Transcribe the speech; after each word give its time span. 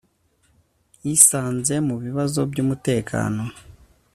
yisanze 1.05 1.75
mu 1.87 1.95
bibazo 2.03 2.39
byumutekano 2.51 3.43